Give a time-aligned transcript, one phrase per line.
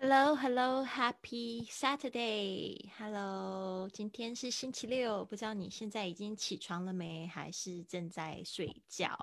[0.00, 2.90] Hello, Hello, Happy Saturday.
[2.98, 9.16] Hello，今天是星期六，不知道你现在已经起床了没，还是正在睡觉？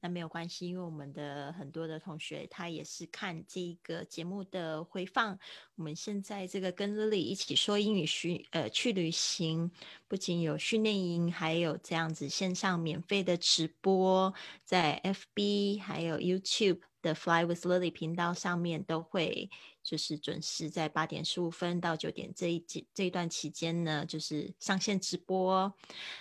[0.00, 5.38] 那没有关系，因为我们的很多的同学他也是看这个节目的回放。
[5.76, 9.70] 我们现在这个跟 Lily 一起说英语训呃去旅行，
[10.06, 19.50] 不仅有训练营，还有这样子线上免费的直播，在 FB 还有 YouTube 的 Fly with Lily 频道上面都会。
[19.82, 25.72] 就是准时在八点十五分到九点这一节这一段期间呢，就是上线直播。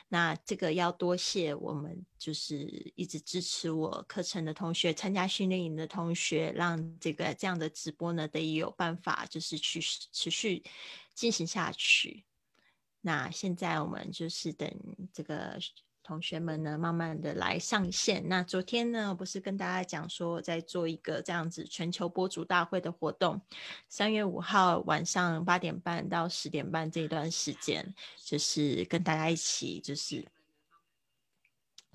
[0.07, 10.63] 那这个要多谢我们就是一直支持我课程的同学，参加训练营的同学，让这个这样的直播呢得以有办法就是去持续
[11.13, 12.23] 进行下去。
[13.01, 14.73] 那现在我们就是等
[15.11, 15.59] 这个。
[16.09, 18.27] 同学们呢，慢慢的来上线。
[18.27, 23.39] 那昨天呢，不是跟大家讲说，在做一个这样子全球播主大会的活动，
[23.87, 27.93] 三月五号晚上八点半到十点半这一段时间，
[28.25, 30.25] 就是跟大家一起，就是。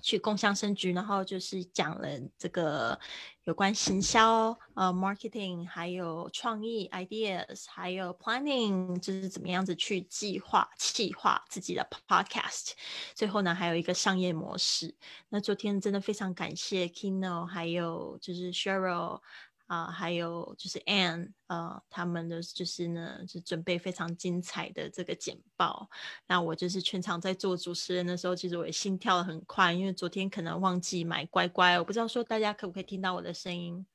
[0.01, 2.99] 去共享生局，然后就是讲了这个
[3.45, 12.71] 有关行销、呃，marketing，还有创意 ideas，还有 planning，就是怎么样子去计划、企划自己的 podcast。
[13.13, 14.95] 最后呢，还有一个商业模式。
[15.29, 19.21] 那昨天真的非常感谢 Kino，还有就是 Cheryl。
[19.67, 25.89] 啊，还有就是 Anne，呃，他们的就是呢，就准备非常精彩的这个简报。
[26.27, 33.85] 那我就是全场在做主持人的时候，其实我也心跳的很快，因为昨天可能忘记买乖乖，我不知道说大家可不可以听到我的声音。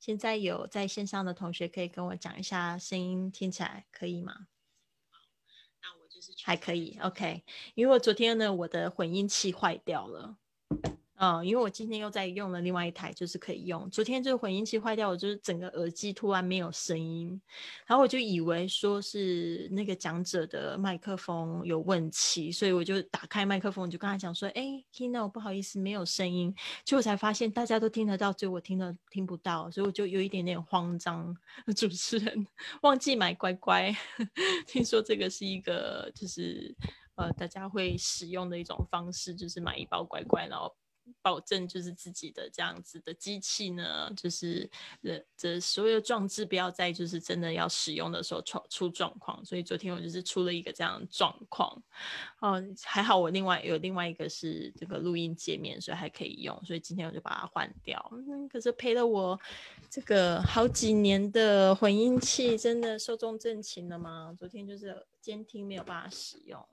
[0.00, 4.48] 现在有在线上的同学可以跟我讲一下，声音听起来可以吗？
[5.80, 7.44] 那我就是还可以，OK。
[7.74, 10.36] 因为我昨天呢，我的混音器坏掉了。
[11.20, 13.90] 嗯，因为我今天又在用了另外一台，就是可以用。
[13.90, 17.38] 昨天这个混音器坏掉，我就是整个耳机突然没有声音，
[17.86, 26.54] 然后我就以为说是那个讲者的麦克风有问题，所以我就打开麦克风，就跟他讲说：“哎，Kino，不好意思，没有声音。”
[26.86, 31.36] 结果才发现大家都听得到，只有我听的听不到，所以我就有一点点慌张。
[31.76, 32.46] 主持人
[32.80, 33.94] 忘记买乖乖，
[34.66, 36.74] 听说这个是一个就是
[37.16, 40.74] 呃大家会使用的一种方式，就是买一包乖乖，然后。
[41.22, 44.68] 保证就是自己的这样子的机器呢，就是
[45.02, 49.44] 呃这所有的装置不要在就是真的要使用的时候出出状况。
[49.44, 51.82] 所以昨天我就是出了一个这样的状况，
[52.40, 56.58] 哦还好我另外有另外一个是这个录音界面，所以还可以用。
[56.64, 58.12] 所以今天我就把它换掉。
[58.12, 59.38] 嗯，可是赔了我
[59.88, 64.34] 这个好几年的混音器，真的寿终正寝了吗？
[64.38, 66.64] 昨天就是监听没有办法使用。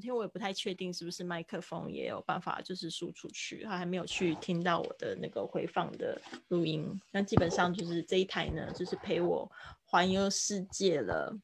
[0.00, 6.18] 昨天我也不太确定是不是麦克风也有办法就是输出去，他还没有去听到我的那个回放的
[6.48, 6.98] 录音。
[7.10, 9.52] 那基本上就是这一台呢，就是陪我
[9.84, 11.38] 环游世界了。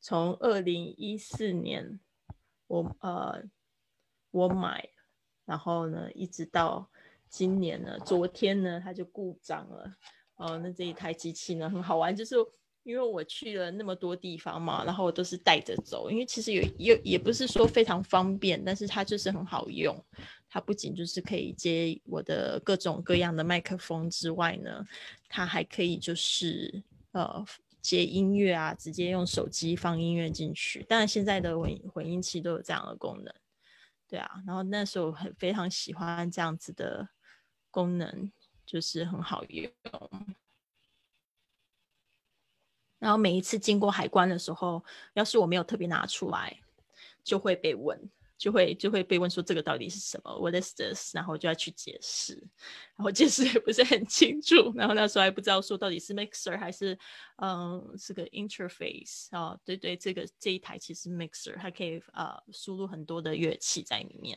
[0.00, 2.00] 从二零一四年
[2.66, 3.42] 我呃
[4.30, 4.88] 我买，
[5.44, 6.88] 然后呢一直到
[7.28, 9.94] 今年呢，昨天呢它就故障了。
[10.36, 12.36] 哦，那这一台机器呢很好玩，就是。
[12.86, 20.00] 因为我去了那么多地方嘛，然后我都是带着走，因为其实有也也不是说非常方便，但是它就是很好用。
[20.48, 24.86] 它不仅就是可以接我的各种各样的麦克风之外呢，
[25.28, 26.80] 它还可以就是
[27.10, 27.44] 呃
[27.82, 30.84] 接音乐啊，直接用手机放音乐进去。
[30.84, 33.34] 当然现在的混混音器都有这样的功能，
[34.08, 34.30] 对啊。
[34.46, 37.08] 然后那时候很非常喜欢这样子的
[37.72, 38.30] 功能，
[38.64, 39.68] 就是很好用。
[43.06, 44.84] 然后每一次经过海关的时候，
[45.14, 46.58] 要是我没有特别拿出来，
[47.22, 47.96] 就会被问，
[48.36, 51.14] 就会就会被问说这个到底是什么？What is this？
[51.14, 52.34] 然后就要去解释，
[52.96, 54.72] 然后解释也不是很清楚。
[54.74, 56.98] 然后那时候还不知道说到底是 mixer 还是
[57.36, 59.56] 嗯是个 interface 啊？
[59.64, 64.36] 对对，这个这一台其实 mixer，它可以呃输入很多的乐器在里面。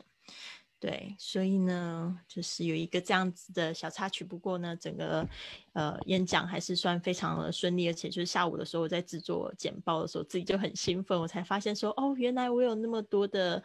[0.79, 4.23] 对，所以呢，就是有一个这样子的小插曲。
[4.23, 5.28] 不过呢，整个
[5.73, 11.20] 呃演讲还是算非常的顺利，而且就是下午的时候我在制作简报的时候，自己就很兴奋。
[11.20, 13.61] 我才发现说，哦，原来我有那么多的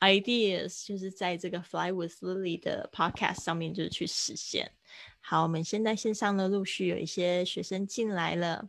[0.00, 4.70] ideas，就是在这个 Fly with Lily 的 podcast 上面就是去实现。
[5.20, 8.68] 好，我们现在线上呢陆续有一些学生进来了。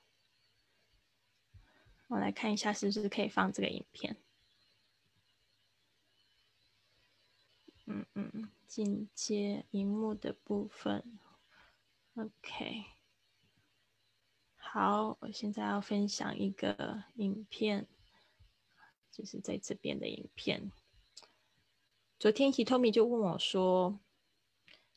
[2.12, 4.18] 我来看一下是不是可以放这个影片。
[7.86, 11.18] 嗯嗯，进阶荧幕的部分
[12.14, 12.84] ，OK。
[14.56, 17.88] 好，我现在要分享一个影片，
[19.10, 20.70] 就是在这边的影片。
[22.18, 23.98] 昨天 Hitomi 就问我说：“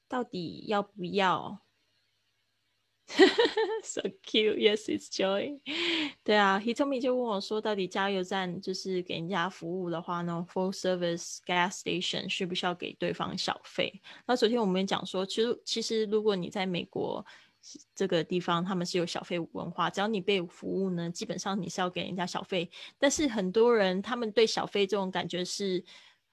[0.09, 1.62] 到底要不要？”
[3.84, 5.60] So cute, yes, it's joy.
[6.24, 17.25] 对啊，Hitomi 就问我说：“到底加油站就是给人家服务的话呢，full service gas station 需不需要给对方小费？”那昨天我们也讲说，其实其实如果你在美国
[17.94, 22.69] 这个地方，他们是有小费文化，只要你被服务呢，基本上你是要给人家小费。
[22.98, 25.84] 但是很多人他们对小费这种感觉是。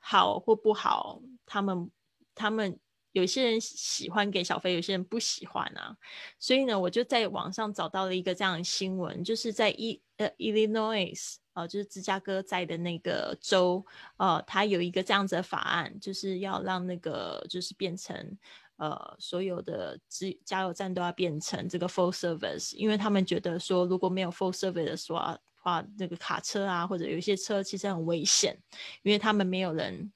[0.05, 1.89] 好或不好，他们
[2.35, 2.77] 他们
[3.13, 5.97] 有些人喜欢给小费，有些人不喜欢啊。
[6.39, 13.85] 所以呢，我就在网上找到了一个这样的新闻，就是在伊呃 Illinois 啊，就是芝加哥在的那个州，
[14.17, 18.39] 呃，它有一个这样子的法案，就是要让那个就是变成
[18.77, 25.39] 呃所有的加加油站都要变成这个 full service，因为他们觉得说如果没有 full service 的话。
[25.65, 28.59] 话那个卡车啊，或者有一些车其实很危险，
[29.05, 30.13] 因为他们没有人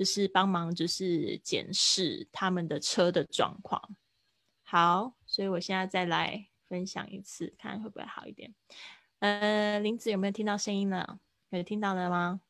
[0.00, 3.94] 就是帮忙，就是检视他们的车的状况。
[4.62, 8.54] 好，所以我现在再来分享一次，看会不会好一点。
[9.18, 11.20] 呃，林子有没有听到声音呢？
[11.50, 12.40] 有听到了吗？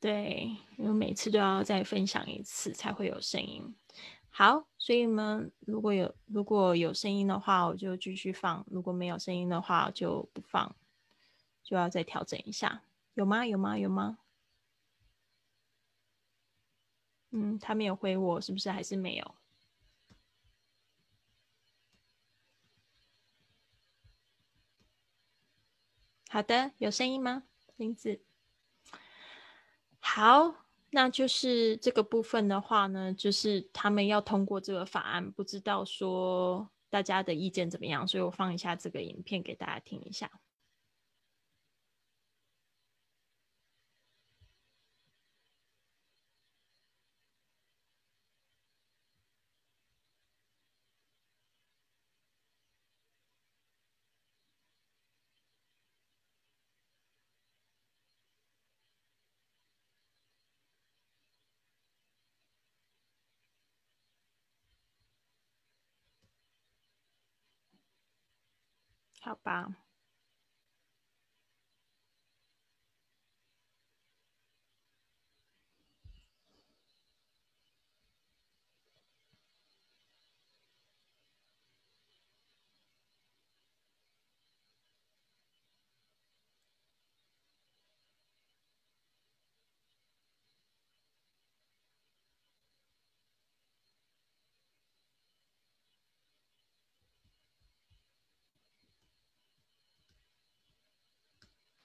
[0.00, 3.76] 对，因为每次都要再分享一次才会有声音。
[4.30, 10.74] 好，所以呢，如果有如果有声音的话，我就继续放；如果没有声音的话，就不放，
[11.62, 12.82] 就要再调整一下。
[13.14, 13.46] 有吗？
[13.46, 13.78] 有吗？
[13.78, 14.18] 有吗？
[17.36, 19.34] 嗯，他没有回我，是不是还是没有？
[26.28, 27.42] 好的，有声音吗？
[27.76, 28.22] 林子，
[29.98, 30.64] 好。
[30.90, 40.30] 那就是这个部分的话呢，就是他们要通过这个法案，不知道说大家的意见怎么样，所以我放一下这个影片给大家听一下。
[69.24, 69.74] 好吧。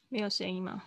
[0.10, 0.84] 没有声音吗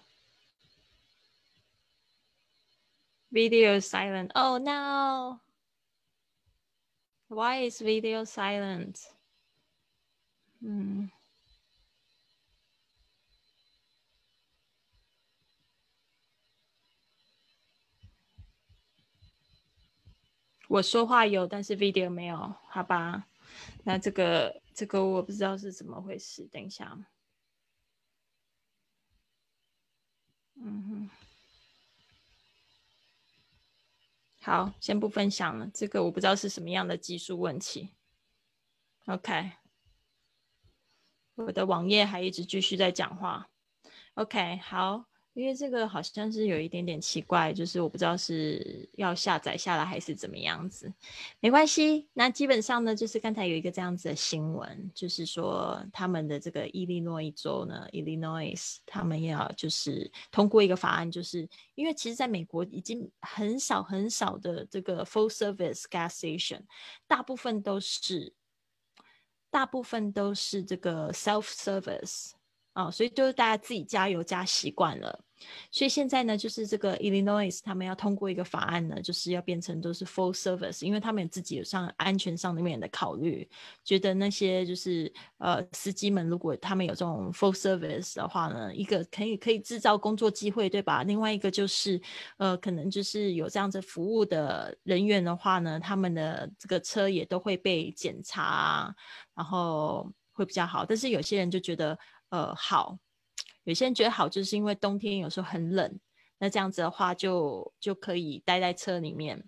[3.31, 4.31] ？Video silent.
[4.35, 5.41] Oh no!
[7.29, 9.05] Why is video silent?
[10.61, 11.11] 嗯，
[20.69, 22.37] 我说话有，但是 video 没有，
[22.69, 23.29] 好吧？
[23.85, 26.99] 那这个这个我不知道是怎么回事，等一下。
[30.64, 31.11] 嗯哼，
[34.42, 35.69] 好，先不分享了。
[35.75, 37.95] 这个我不知道是什么样的技术问题。
[39.07, 39.52] OK，
[41.35, 43.50] 我的网页还一直继续在讲话。
[44.14, 45.12] OK，好。
[45.35, 50.93] 因为这个好像是有一点点奇怪，就是我不知道是要下载下来还是怎么样子，
[51.41, 52.07] 没关系。
[52.12, 66.61] 那基本上呢，就是刚才有一个这样子的新闻，就是说他们的这个伊利诺伊州呢，Illinois，他们要就是通过一个法案，就是因为其实在美国已经很少很少的这个 full service gas station，
[67.07, 68.35] 大部分都是
[69.51, 72.33] 大部分都是这个 self service。
[72.73, 75.25] 啊，所以就是大家自己加油加习惯了。
[75.73, 83.49] 所以现在呢，就是这个 Illinois 他们要通过一个法案呢，就是要变成都是 full service，因为他们自己有上安全上面的考虑，
[83.83, 91.02] 觉得那些就是呃司机们，如果他们有这种 full service 的话呢，一个可以可以制造工作机会，对吧？
[91.02, 92.00] 另外一个就是
[92.38, 98.95] 呃可能就是有这样子服务的人员的话呢，他们的这个车也都会被检查，
[99.35, 100.87] 然后会比较好。
[100.87, 101.99] 但是有些人就觉得
[102.33, 102.99] 呃好。
[103.65, 106.01] 有些人觉得好，就是因为冬天有时候很冷，
[106.39, 109.45] 那这样子的话就就可以待在车里面，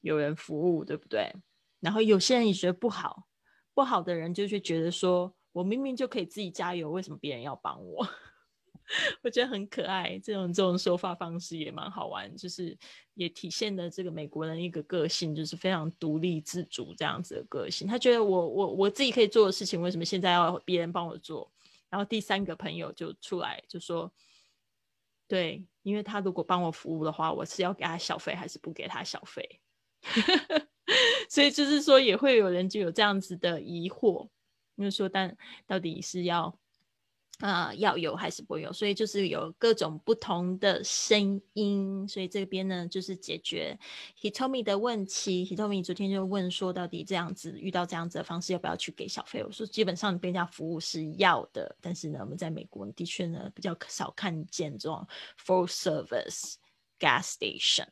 [0.00, 1.30] 有人服务，对不对？
[1.78, 3.26] 然后有些人也觉得不好，
[3.74, 8.04] 不好的人就会觉得说，我明明就可以自己加油，为什么别人要帮我？
[9.22, 12.76] 我觉得很可爱，这种这种说法方式也蛮好玩，就是
[13.14, 17.86] 也体现了这个美国人一个个性，就是非常独立自主这样子的个性。
[17.86, 21.53] 他觉得我我我自己可以做的事情，为什么现在要别人帮我做？
[21.94, 24.12] 然后第三个朋友就出来就说
[25.28, 29.60] ：“对，因为他如果帮我服务的话，我是要给他小费还是不给他小费？
[31.30, 34.28] 所以就是说，也会有人就有这样子的疑惑，
[34.76, 35.36] 就是说，但
[35.68, 36.58] 到底是要。”
[37.44, 38.72] 啊，要有还是不有？
[38.72, 42.08] 所以就是有各种不同的声音。
[42.08, 43.78] 所以这边呢，就是解决
[44.18, 45.44] Hitomi 的问题。
[45.44, 49.44] Hitomi 昨天就问说，到底这样子遇到这样子的方式，要不要去给小费？
[49.44, 55.06] 我说，基本上被人家服务是要的，但是呢，我们在美国的确呢比较少看见这种
[55.44, 56.54] full service
[56.98, 57.88] gas station。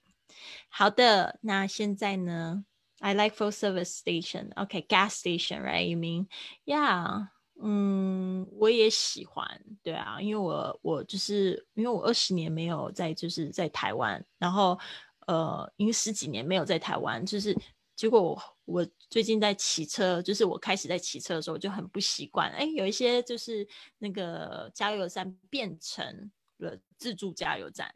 [0.71, 2.65] 好的，那现在呢
[3.01, 4.51] ，I like full service station.
[4.55, 5.87] Okay, gas station, right?
[5.87, 6.29] You mean?
[6.65, 7.27] Yeah.
[7.65, 9.49] 嗯，我也喜欢，
[9.83, 14.79] 对啊，因为我我就是因为我二十年没有在就是在台湾，然后
[15.27, 17.57] 呃，因为十几年没有在台湾，就是
[17.95, 23.67] 结果我我最近在骑车，就是我开始在骑车的时候就很不习惯，哎，有一些就是
[23.99, 27.95] 那个加油站变成了自助加油站，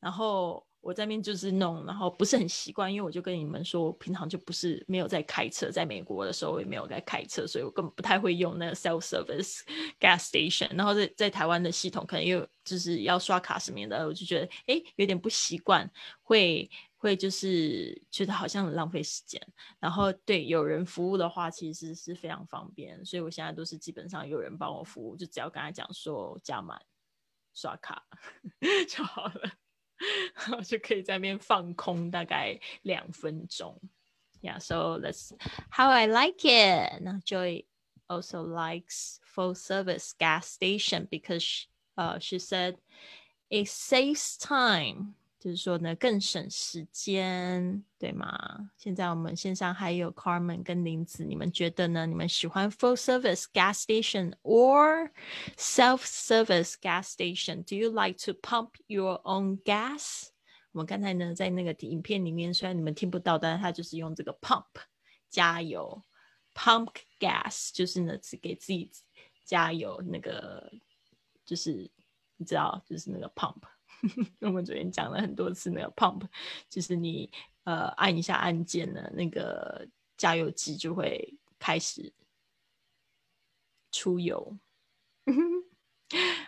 [0.00, 0.65] 然后。
[0.86, 9.62] 我在那边就是弄，然后不是很习惯，因为我就跟你们说，我平常就不是没有在开车，在美国的时候也没有在开车，所以我根本不太会用那个 self service
[9.98, 10.72] gas station。
[10.76, 15.90] 然后在在台湾的系统可能又就是要刷卡什么的，我就觉得哎有点不习惯，
[16.22, 19.42] 会会就是觉得好像很浪费时间。
[19.80, 26.80] 然后对有人服务的话，其实是非常方便，所以我现在都是基本上有人帮我服务，就只要跟他讲说加满
[27.54, 28.06] 刷卡
[28.88, 29.50] 就好了。
[30.65, 33.79] 就可以在那边放空大概两分钟。
[34.41, 35.31] Yeah, so that's
[35.69, 37.01] how I like it.
[37.01, 37.63] Now Joy
[38.09, 42.77] also likes full service gas station because she, uh, she said
[43.49, 45.15] it saves time.
[45.46, 48.68] 就是说呢，更省时间，对吗？
[48.76, 52.04] 现在我们线上还有 Carmen 跟林子，你们觉得呢？
[52.04, 55.12] 你们喜欢 full service gas station or
[55.56, 57.62] self service gas station?
[57.62, 60.30] Do you like to pump your own gas?
[60.72, 64.64] 我们刚才呢，在那个影片里面，虽然你们听不到，但是他就是用这个 pump
[65.30, 66.02] 加油
[66.54, 68.90] ，pump gas 就是呢，只给自己
[69.44, 70.72] 加油，那个
[71.44, 71.88] 就是
[72.36, 73.62] 你知道，就是那个 pump。
[74.40, 76.22] 我们昨天讲了很多次那个 pump，
[76.68, 77.30] 就是你
[77.64, 79.86] 呃按一下按键呢，那个
[80.16, 82.12] 加油机就会开始
[83.90, 84.56] 出油。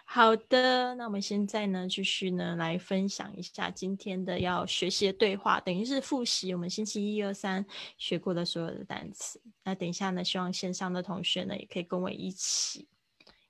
[0.05, 7.67] 好的，那我们现在呢继续呢来分享一下今天的要学习的对话，等于是复习我们星期一二三
[7.99, 9.40] 学过的所有的单词。
[9.64, 12.88] 那等一下呢，希望线上的同学呢也可以跟我一起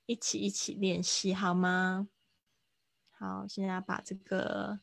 [0.07, 2.07] 一起一起练习，好吗？
[3.19, 4.79] 好，现在把这个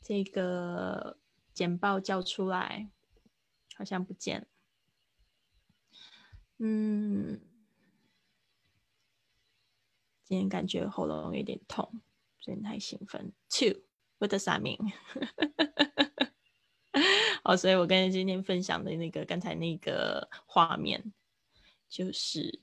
[0.00, 1.18] 这个
[1.52, 2.88] 简报叫出来，
[3.74, 4.46] 好像不见。
[6.58, 7.40] 嗯，
[10.22, 12.00] 今天感觉喉咙有点痛，
[12.38, 13.32] 最近太兴奋。
[13.48, 14.92] Two，what does that mean？
[17.42, 21.12] 哦，所以我跟今天分享的那个刚才那个画面，
[21.88, 22.60] 就是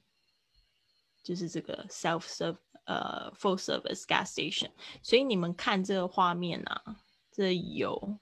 [1.30, 2.58] 就是这个 self serve。
[2.86, 4.72] 呃，full service gas station，
[5.04, 6.96] 所以你们看这个画面啊，
[7.32, 8.18] 这油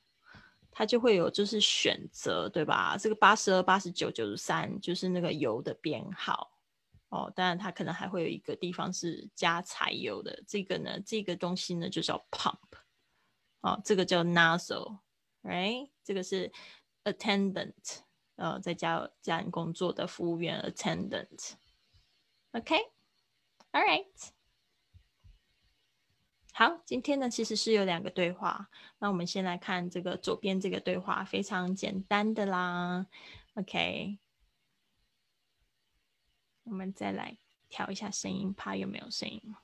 [0.69, 2.97] 它就会有就是选择，对吧？
[2.99, 6.51] 这个八十二、八十九、九十三就是那个油的编号
[7.07, 7.31] 哦。
[7.33, 12.57] 当然，它可能还会有一个地方是加柴油的，这个呢，这个东西呢就叫 pump，
[13.61, 15.89] 哦，这个叫 nozzle，right？
[16.03, 16.51] 这个是
[17.05, 17.99] attendant，
[18.35, 22.75] 呃，在加加油工作的服务员 attendant，OK？
[23.77, 24.31] All right，。
[26.51, 33.05] 好，今天呢其实是有两个对话，那我们先来看这个左边这个对话，非常简单的啦。
[33.53, 34.17] OK，
[36.63, 37.37] 我们再来
[37.69, 39.55] 调一下声音，怕有没有声音。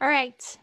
[0.00, 0.56] All right，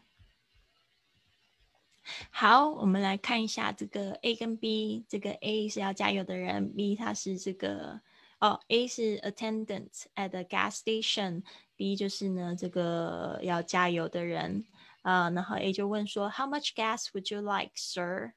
[2.30, 5.06] 好，我们来看一下这个 A 跟 B。
[5.08, 8.02] 这个 A 是要加油的人，B 他是这个
[8.43, 14.65] 哦，A 是 attendant at the gas station，B 就是呢这个要加油的人
[15.03, 15.31] 啊。
[15.31, 18.33] 然后 A 就问说，How much gas would you like, sir?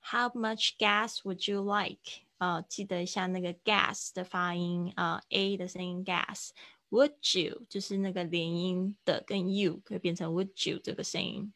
[0.00, 2.22] How much gas would you like?
[2.38, 11.52] 啊，记得一下那个 gas 的发音啊，A 的声音 gas。Would you 就是那个连音的，跟 you 可以变成 Would you 这个声音。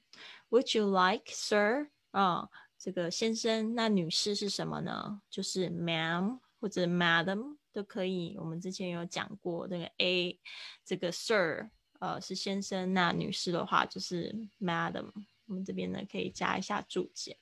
[0.51, 1.89] Would you like, sir？
[2.13, 5.23] 啊，这个先生，那女士是什么呢？
[5.29, 8.36] 就是 ma'am 或者 madam 都可以。
[8.38, 10.40] 我们之前有讲过，那个 a
[10.84, 15.12] 这个 sir，呃，是先生，那女士的话就是 madam。
[15.46, 17.38] 我们这边呢可以加一下注解。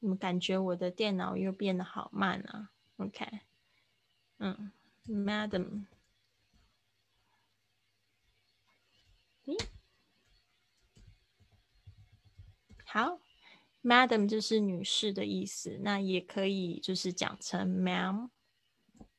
[0.00, 3.40] 怎么感觉我的电脑又变得好慢啊？OK。
[4.38, 4.70] 嗯
[5.06, 5.86] ，Madam，
[9.46, 9.56] 嗯，
[12.84, 13.18] 好
[13.88, 18.28] ，Madam 就是女士的意思，那也可以就是讲成 Ma'am。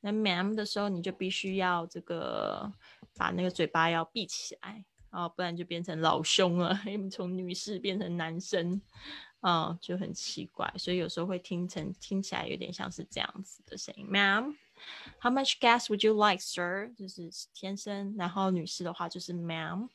[0.01, 2.71] 那 Ma'am 的时候，你就必须要这个
[3.15, 8.81] 把那个嘴巴要闭起来啊，不然就变成老兄了， 因为从女士变成男生
[9.41, 14.55] 啊，就很奇怪，所以有时候会听成听起来有点像是这样子的声音，Ma'am。
[15.19, 16.93] How much gas would you like, sir？
[16.95, 19.89] 就是先生，然后女士的话就是 ma'am。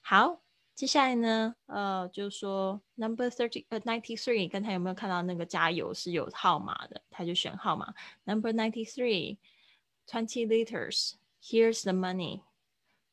[0.00, 0.40] 好，
[0.74, 7.00] 接下来呢，呃，就说 number thirty 呃 ninety three，刚才有没有看到那个加油是有号码的？
[7.10, 7.92] 他就选号码
[8.24, 11.12] number ninety three，twenty liters。
[11.42, 12.42] Here's the money.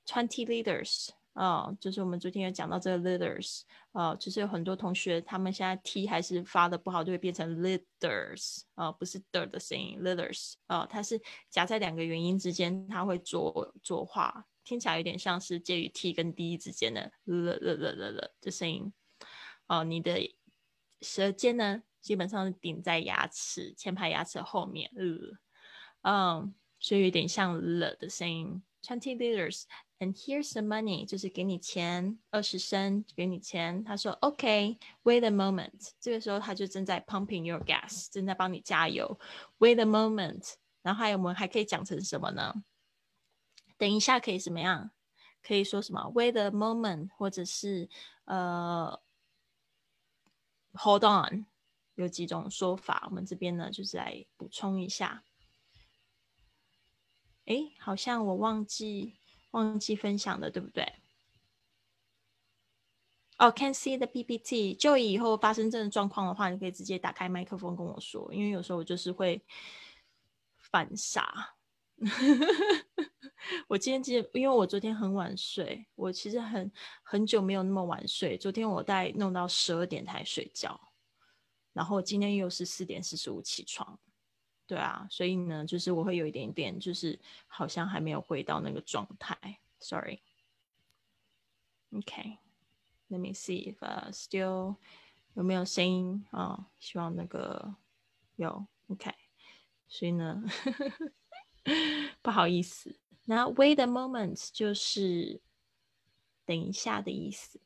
[0.06, 1.10] Twenty liters.
[1.34, 3.62] 哦，就是我们昨天有讲到这个 leaders，
[3.92, 18.94] 哦，就是有很多同学他们现在 t 还是发的不好，就会变成 liters，哦，不是的的声音，leaders，哦，它是夹在两个元音之间，它会浊浊化，听起来有点像是介于 t 跟 d 之间的了了了了了的声音，
[19.66, 20.36] 哦，你的
[21.02, 29.64] 舌尖呢，基本上是顶在牙齿前排牙齿后面，呃，嗯，所以有点像了的声音，twenty liters。
[29.98, 33.84] And here's the money，就是给你钱，二十升给你钱。
[33.84, 35.90] 他说，OK，wait a moment。
[36.00, 39.20] 这个时候他就正在 pumping your gas，正在帮你加油。
[39.58, 40.54] Wait a moment。
[40.84, 42.54] 然后还有我们还可以讲成什么呢？
[43.80, 44.92] 等一下可以怎么样？
[45.42, 47.90] 可以说什么？Wait a moment，或者是
[48.26, 49.02] 呃
[50.74, 51.48] ，hold on，
[51.96, 53.08] 有几种说法。
[53.10, 55.24] 我们这边呢就是来补充一下。
[57.46, 59.16] 哎，好像我忘记。
[59.52, 60.84] 忘记分享的，对不对？
[63.40, 64.76] 哦，Can see the PPT。
[64.76, 69.44] 就以后发生这种状况的话，你可以直接打开麦克风跟我说，因为有时候我就是会
[70.60, 71.56] 犯傻。
[73.68, 76.72] 我今天其实因为我昨天很晚睡，我其实很
[77.04, 78.38] 很久没有那么晚睡。
[78.38, 80.80] 昨天我大概弄到十二点才睡觉，
[81.74, 84.00] 然后今天又是四点四十五起床。
[84.68, 89.60] 对啊，所以呢，就是我会有一点点，就是好像还没有回到那个状态。
[89.80, 90.22] Sorry。
[91.92, 93.80] OK，Let me see if
[94.12, 94.76] still
[95.34, 96.68] 有没有声音啊？
[96.80, 97.76] 希望那个
[98.36, 98.68] 有。
[98.90, 99.12] OK，
[99.88, 100.44] 所以呢，
[102.22, 103.00] 不好意思。
[103.26, 105.42] 那 Wait a moment 就是
[106.46, 107.62] 等一下的意思。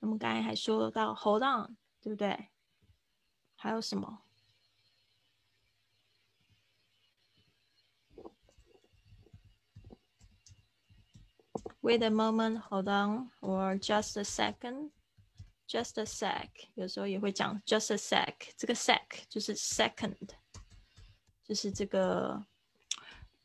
[0.00, 2.48] 我们刚才还说到 hold on，对不对？
[3.56, 4.22] 还有什么
[11.80, 14.90] ？Wait a moment, hold on, or just a second,
[15.66, 16.48] just a sec。
[16.74, 20.28] 有时候也会讲 just a sec，这个 sec 就是 second，
[21.42, 22.44] 就是这个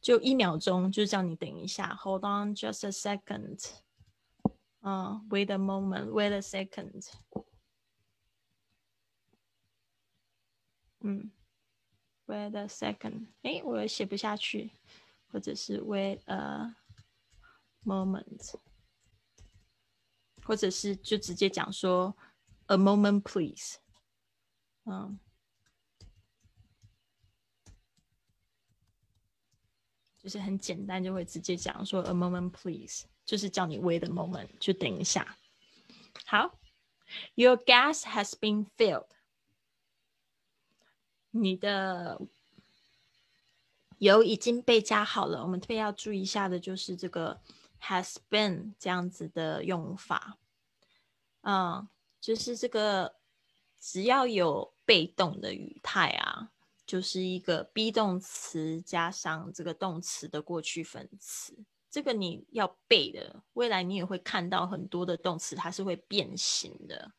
[0.02, 3.72] 就一秒钟，就叫你等一下，hold on just a second。
[4.82, 7.12] 嗯，wait a moment，wait a second。
[11.02, 11.32] 嗯
[12.28, 13.28] ，wait a second。
[13.42, 14.72] 哎，我写不下去，
[15.32, 16.76] 或者是 wait a
[17.84, 18.56] moment，
[20.50, 22.18] 或者是就直接讲说
[22.66, 23.78] a moment please。
[24.86, 25.20] 嗯，
[30.18, 33.06] 就是很简单，就会直接讲说 a moment please。
[33.26, 35.38] 就是叫你 wait a moment，就等一下。
[36.26, 36.60] 好
[37.36, 39.10] ，Your gas has been filled。
[41.30, 42.20] 你的
[44.00, 45.44] 油已经被加好了。
[45.44, 47.40] 我们特别要注意一下的就是这个
[47.82, 50.38] has been 这样子的用法。
[51.42, 51.88] 嗯，
[52.20, 53.16] 就是这个
[53.80, 56.52] 只要有被动的语态啊，
[56.86, 61.58] 就是一个 be 动词加上这个动词的过去分词，
[61.90, 63.42] 这个你要背的。
[63.54, 67.14] 未来你也会看到很多的动词，它是会变形的。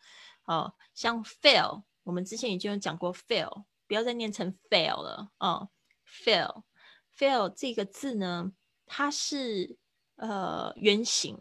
[0.44, 5.30] 哦，像 fail，我们之前已经有讲过 fail，不要再念成 fail 了。
[5.38, 5.70] 哦
[6.06, 8.52] ，fail，fail 这个字呢，
[8.84, 9.78] 它是
[10.20, 11.36] 呃原型。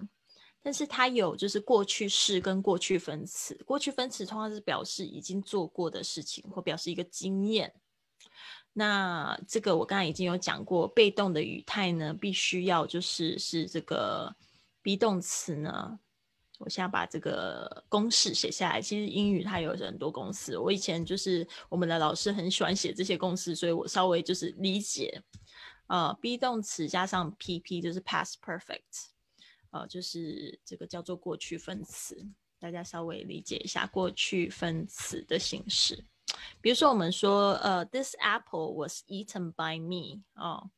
[0.62, 7.74] 但是它有就是过去式跟过去分词，过去分词通常是表示已经做过的事情，或表示一个经验。
[8.74, 14.36] 那这个我刚才已经有讲过，被动的语态呢，必须要就是是这个
[14.84, 15.98] be 动词呢。
[16.60, 18.82] 我现在把这个公式写下来。
[18.82, 25.24] 其实英语它有很多公式，我以前就是我们的老师很喜欢写这些公式，所以我稍微就是理解。
[25.90, 29.10] 呃，be 动词加上 PP 就是 past perfect。
[29.72, 36.04] 呃，就是这个叫做过去分词，大家稍微理解一下过去分词的形式。
[36.60, 40.72] 比如说，我们说，呃，This apple was eaten by me，哦，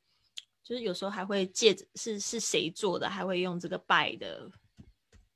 [0.62, 4.52] 就是有时候还会借着是是谁做的，还会用这个 by 的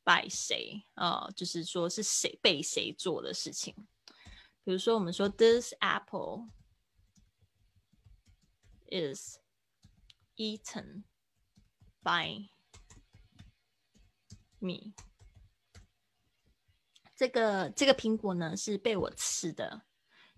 [0.04, 3.74] by 谁，啊，就是说是谁被谁做的事情。
[4.66, 6.50] 比如说，我们说，This apple
[8.92, 9.38] is
[10.38, 11.04] eaten
[12.04, 12.50] by。
[14.60, 14.94] me，
[17.16, 19.84] 这个这个苹果呢是被我吃的，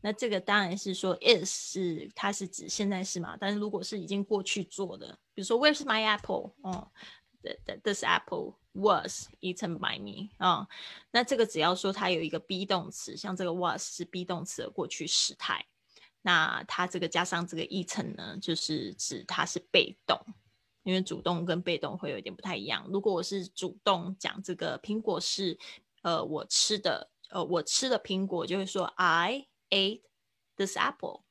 [0.01, 3.37] 那这个当然是说 is 是它是指现在是嘛？
[3.39, 6.53] 但是如果是已经过去做的，比如说 Where's my apple？
[6.61, 6.91] 哦
[7.83, 10.29] ，This apple was eaten by me。
[10.37, 10.67] 啊，
[11.11, 15.65] 那这个只要说它有一个 be 动词，像这个 was 是 be 动词的过去时态，
[16.27, 20.19] 那它这个加上这个 eat 呢，就是指它是被动。
[20.83, 22.85] 因为主动跟被动会有一点不太一样。
[22.89, 25.57] 如果我是主动讲这个苹果是，
[26.01, 30.03] 呃，我吃的，呃，我吃的苹果，就会说 I ate
[30.55, 31.23] this apple。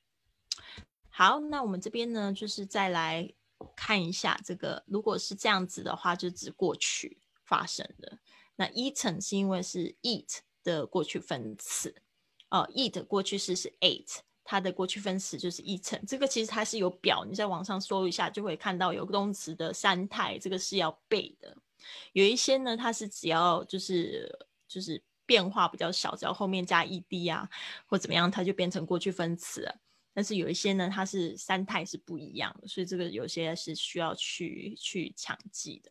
[1.11, 3.33] 好，那我们这边呢，就是再来
[3.75, 8.19] 看一下这个，如果是这样子的话，就指过去发生的。
[8.57, 12.03] 那 eaten 是因为是 eat 的过去分词，
[12.51, 14.19] 哦，eat 过去式是 ate。
[14.49, 21.55] 它的过去分词就是 eaten，这个其实它是有表，你在网上搜一下就会看到有动词的三态，这个是要背的。
[22.13, 24.33] 有一些呢，它是只要就是
[24.69, 27.49] 就是变化比较小，只要后面加 ed 啊
[27.87, 29.69] 或怎么样，它就变成过去分词。
[30.15, 35.91] 但是有一些呢，它是三态是不一样的，所以这个有些是需要去去强记的。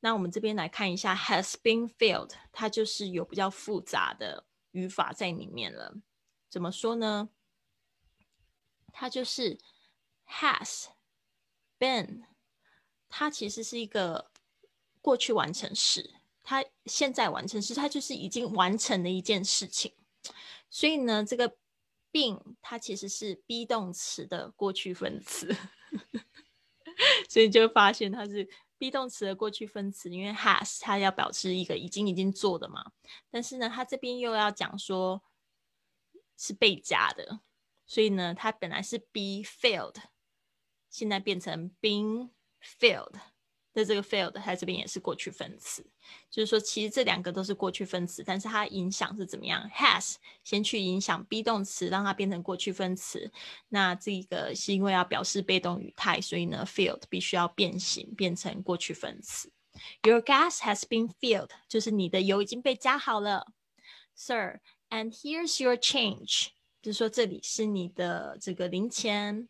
[0.00, 5.94] 那我们这边来看一下 has been filled，它就是有比较复杂的语法在里面了。
[6.50, 7.28] 怎么说呢？
[8.92, 9.58] 它就是
[10.26, 10.86] has
[11.78, 12.24] been，
[13.08, 14.30] 它其实是一个
[15.00, 19.94] 过去完成时，它现在完成时，它就是已经完成的一件事情。
[20.70, 21.56] 所以呢，这个
[22.12, 25.54] been 它其实是 be 动词的过去分词，
[27.28, 28.44] 所以就发现它是
[28.78, 32.92] be 动词的过去分词，因为 has 它要表示一个已经已经做的嘛。
[33.30, 35.22] 但是呢，它这边又要讲说
[36.36, 37.40] 是被加的。
[37.88, 39.96] 所以呢，它本来是 be filled，
[40.88, 42.30] 现在变成 being
[42.62, 43.14] filled。
[43.72, 45.86] 那这个 filled 它这边也是过去分词，
[46.30, 53.30] 就是说其实这两个都是过去分词，但是它影响是怎么样？has 先去影响 be 动词，让它变成过去分词。
[53.68, 59.52] 那这个是因为要表示被动语态，所以呢，filled 必须要变形变成过去分词。
[60.02, 63.52] Your gas has been filled，就是你的油已经被加好了
[64.16, 66.48] ，Sir，and here's your change。
[66.80, 69.48] 就是说，这里是你的这个零钱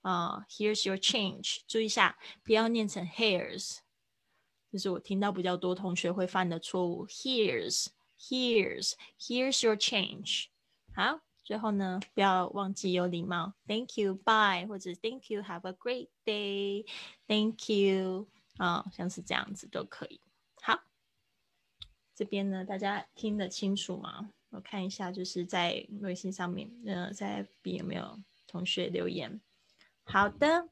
[0.00, 1.58] 啊，Here's your change。
[1.66, 3.80] 注意一下，不要念成 Here's，
[4.72, 7.06] 这是我听到比较多同学会犯的错误。
[7.06, 10.46] Here's，Here's，Here's your change。
[10.94, 20.22] 好，最后呢，不要忘记有礼貌，Thank you，Bye，或者 Thank you，Have a great day，Thank you，啊，像是这样子都可以。
[20.62, 20.80] 好，
[22.14, 24.30] 这边呢，大家听得清楚吗？
[24.50, 29.40] 我看一下，就是在微信上面，呃，在 B 有没有同学留言？
[30.04, 30.68] 好的，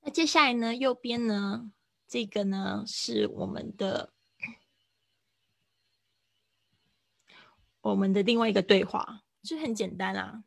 [0.00, 1.70] 那接下来呢，右边呢，
[2.08, 4.14] 这个呢是我们的
[7.82, 10.44] 我们的另外一个对话，就很简单啊，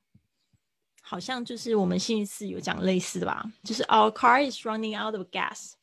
[1.03, 5.73] 好像就是我们星期四有讲类似的吧，就是 Our car is running out of gas，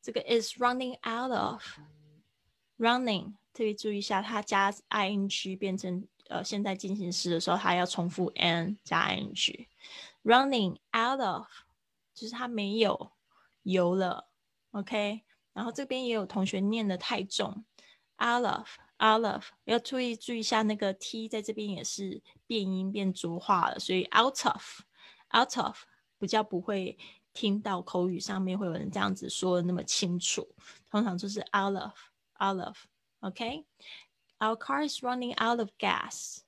[0.00, 1.60] 这个 is running out of
[2.78, 3.34] running。
[3.58, 9.66] 特别注意一下，它加 ing 变成呃现在进行时的时候，它要重复 n 加 ing。
[10.22, 11.48] Running out of
[12.14, 13.10] 就是它没有
[13.64, 14.28] 油了
[14.70, 15.22] ，OK。
[15.52, 17.64] 然后这边也有同学念的太重
[18.22, 18.68] out of
[19.02, 24.80] out of 要注意注意一下那个 t 在这边也是变音变浊化了，所以 out of
[25.36, 25.76] out of
[26.16, 26.96] 比较不会
[27.32, 30.46] 听到口语上面会有人这样子说的那么清楚，
[30.88, 31.92] 通常就是 out of
[32.40, 32.76] out of
[33.20, 33.64] OK。
[34.40, 36.38] Our car is running out of gas。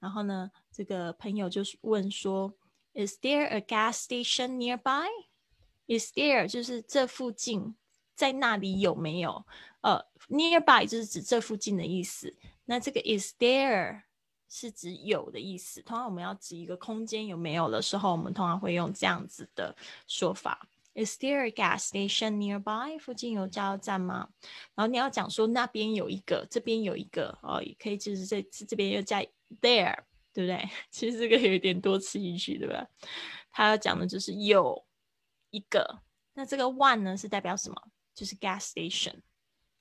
[0.00, 2.54] 然后呢，这个朋友就是问说
[2.94, 5.06] ，Is there a gas station nearby?
[5.86, 7.76] Is there 就是这附近，
[8.14, 9.46] 在那里有没有？
[9.80, 12.36] 呃，nearby 就是指这附近的意思。
[12.64, 14.02] 那这个 is there
[14.48, 15.80] 是指有的意思。
[15.82, 19.74] 通常我们要指一个空间有没有的时候，我们通常会用这样子的
[20.06, 20.68] 说法。
[20.98, 22.98] Is there a gas station nearby？
[22.98, 24.30] 附近有加油站吗？
[24.74, 29.20] 然后你要讲说那边有一个，这边有一个哦，也可以就是这这边又加
[29.60, 29.96] there，
[30.32, 30.68] 对不对？
[30.90, 32.86] 其实这个有点多此一举，对吧？
[33.52, 34.84] 他要讲的就是有。
[35.50, 36.02] 一个，
[36.34, 37.82] 那这个 one 呢是代表什么？
[38.14, 39.14] 就是 gas station。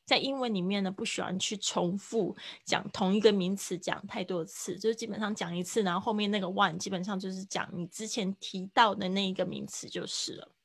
[0.06, 10.56] 在英文里面呢，不喜欢去重复讲同一个名词讲太多次，就是基本上讲一次，然后后面那个 one 基本上就是讲你之前提到的那一个名词就是了。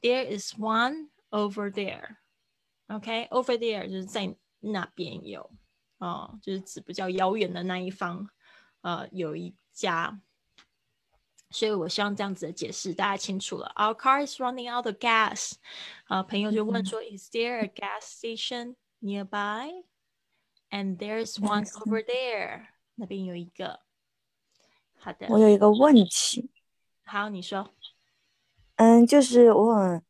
[0.00, 2.16] There is one over there.
[2.88, 5.50] OK, over there 就是在那边有，
[5.98, 8.28] 哦，就是指比较遥远的那一方，
[8.82, 10.20] 呃，有一家。
[11.50, 13.72] 所以我希望这样子的解释大家清楚了。
[13.76, 15.52] Our car is running out of gas。
[16.04, 19.84] 啊，朋友就问说，Is there a gas station nearby?
[20.70, 22.66] And there's one over there。
[22.96, 23.80] 那边有一个。
[24.98, 25.28] 好的。
[25.28, 26.50] 我有一个问题。
[27.04, 27.72] 好，你说。
[28.81, 30.03] 嗯，就是我很，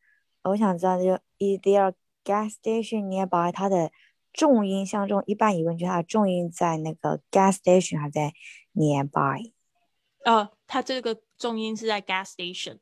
[0.43, 3.51] 我想知道，就 Is there a gas station nearby？
[3.51, 3.91] 它的
[4.31, 8.33] 重音像这种一般疑问句，它的重音在那个 gas station 还在
[8.73, 9.51] nearby？
[10.23, 12.79] 哦，它这个重音是在 gas station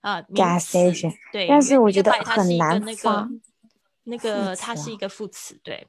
[0.00, 3.28] 啊，gas station 对，但是我觉得很难发。
[4.04, 5.88] 那个它是一个副词，对。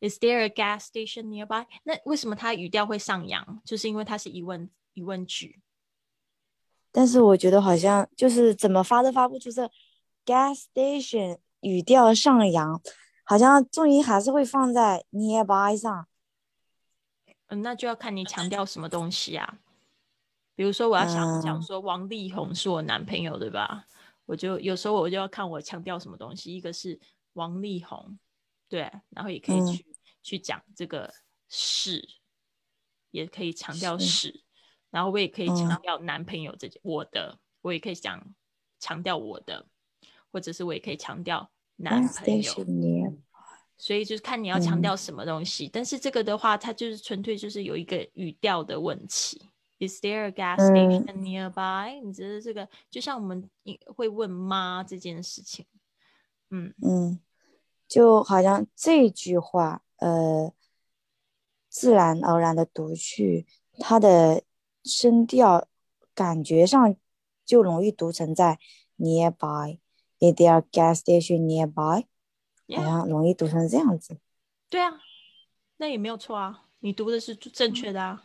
[0.00, 1.64] Is there a gas station nearby？
[1.84, 3.62] 那为什么它语调会上扬？
[3.64, 5.60] 就是因为它是疑问疑问句。
[6.92, 9.70] 但是我觉得好像就是怎么发都发不出这
[10.24, 12.80] gas station 语调上扬，
[13.24, 16.06] 好像重音还是会放在 nearby 上。
[17.48, 19.58] 嗯，那就要看你强调什么东西啊。
[20.54, 23.86] 比如说，我要想讲说王力宏是我男朋友，对吧？
[24.26, 26.54] 我就有时候我就要看我强调什么东西。
[26.54, 27.00] 一个是
[27.32, 28.18] 王力宏，
[28.68, 29.86] 对，然后也可以去
[30.22, 31.12] 去讲这个
[31.48, 32.06] 是，
[33.10, 34.44] 也可以强调是，
[34.90, 38.22] 然后我也可以强调男朋友这件我的，我也可以讲
[38.78, 39.66] 强调我的，
[40.32, 42.52] 或者是我也可以强调男朋友。
[43.78, 45.66] 所以就是看你要强调什么东西。
[45.72, 49.40] 但是这个的话，它就是纯粹就是有一个语调的问题。
[49.78, 51.98] Is there a gas station nearby？
[52.04, 53.48] 你觉得这个就像我们
[53.86, 55.64] 会问妈这件事情，
[56.50, 57.18] 嗯嗯，
[57.88, 60.52] 就好像这句话，呃，
[61.70, 63.46] 自然而然的读去，
[63.78, 64.42] 它的
[64.84, 65.68] 声调
[66.14, 66.96] 感觉上
[67.44, 68.58] 就容易读成在
[68.98, 69.78] nearby。
[70.18, 72.06] Is there a gas station nearby？
[72.76, 74.18] 好像容易读成这样子。
[74.68, 75.00] 对啊，
[75.78, 78.24] 那也没有错啊，你读的是正确的啊。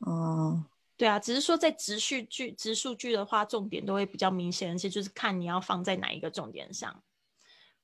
[0.00, 7.02] 哦，对啊，只是说在直叙句、直述句的话，重点都会比较明显，而且就是看你要放在哪一个重点上。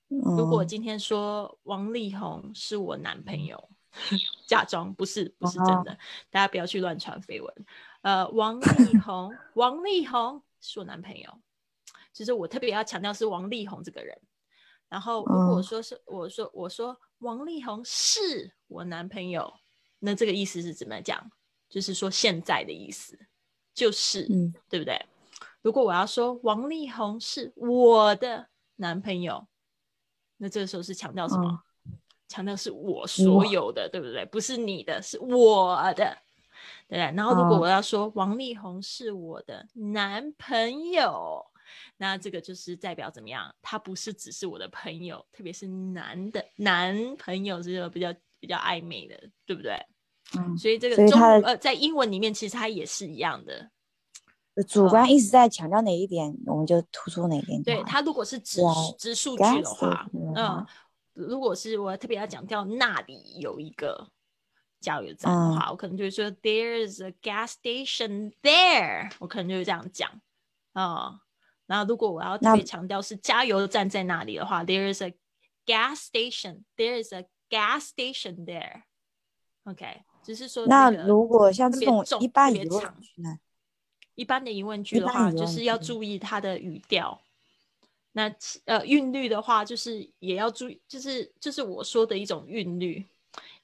[0.08, 3.70] 如果今天说王力宏是我男朋友，
[4.46, 5.96] 假装不是，不是真的，
[6.30, 7.66] 大家不要去乱传绯闻。
[8.02, 11.40] 呃，王力宏，王力宏是我男朋友，
[12.12, 14.18] 就是我特别要强调是王力宏这个人。
[14.88, 19.52] 然后如果说是我说我说王力宏是我男朋友，
[19.98, 21.30] 那这个意思是怎么讲？
[21.68, 23.18] 就是说现在的意思，
[23.72, 24.26] 就是，
[24.68, 25.06] 对不对？
[25.62, 29.46] 如果我要说王力宏是我的男朋友，
[30.38, 31.62] 那这个时候是强调什么？
[32.30, 34.24] 强调是我所有的，对不对？
[34.24, 36.16] 不是你的，是我的，
[36.88, 36.96] 对？
[36.96, 41.44] 然后如果我要说王力宏是我的男朋友，
[41.96, 43.52] 那这个就是代表怎么样？
[43.60, 49.76] 他不是只是我的朋友，特别是男的男朋友，是比较比较暧昧的，对不对？
[50.38, 53.68] 嗯，所以这个中呃，在英文里面其实它也是一样的。
[54.68, 57.60] 主观一直在强调哪一点，我们就突出哪一点。
[57.64, 58.60] 对他如果是指
[58.98, 60.64] 指数据的话，嗯，
[61.12, 64.10] 如果是我特别要强调那里有一个
[64.80, 70.10] 加油站的话，我可能就会说 There's a gas station there，我可能就会这样讲
[70.72, 71.20] 啊。
[71.66, 75.14] 然后如果我要特别强调是加油站在那里的话，There's a
[75.66, 80.02] gas station，There's a gas station there，OK。
[80.22, 83.38] 只是说，那如果像这种一般疑问句呢？
[84.16, 87.20] 一般的疑问句的话，就是要注意它的语调。
[88.12, 93.06] 那其呃韵律的话，就是也要注意，就是就是我说的一种韵律。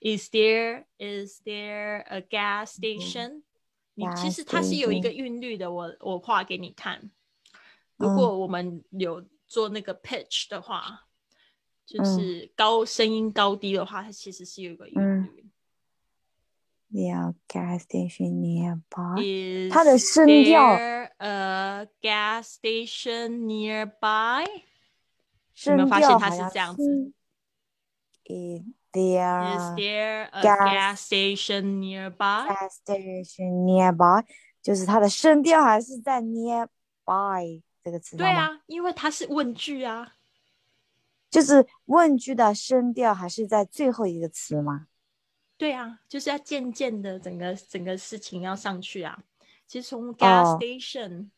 [0.00, 3.42] Is there is there a gas station？、
[3.94, 7.11] 你其实它是有一个韵律的，我我画给你看。
[7.96, 11.06] 如果我们有做那个 pitch 的话，
[11.85, 15.46] 就是高声音高低的话，它其实是有一个韵嗯律。
[16.92, 19.20] There gas station nearby。
[19.20, 24.46] Is 它的声调 there a gas station nearby？
[25.55, 27.12] 声有发现它是调好像这样子
[28.25, 34.25] Is Is there there a gas- gas station nearby？gas station nearby？
[34.62, 38.27] 就是它的声调还是在 nearby 这个词对？
[38.31, 40.14] 啊，因为它是问句啊。
[41.29, 44.87] 就是问句的声调还是在最后一个词吗？
[45.59, 49.19] 对啊，就是要渐渐的整个整个事情要上去啊。
[49.66, 51.31] 其实从 gas 哦 station，、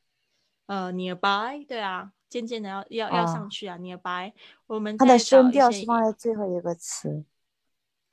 [0.66, 4.32] 呃，nearby，对啊，渐渐的要要要哦上去啊，nearby。
[4.66, 7.24] 我们它的声调是放在最后一个词，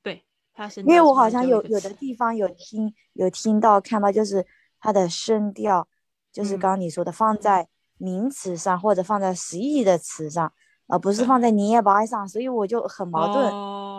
[0.03, 4.45] 对，它声因为我好像有有的地方有听有听到看到，就是
[4.79, 5.87] 它的声调，
[6.31, 10.53] 就是嗯刚刚你说的放在名词上或者放在实义的词上，
[10.87, 13.51] 而不是放在 nearby 上，所以我就很矛盾。